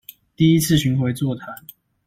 [0.35, 1.53] 第一次巡迴座談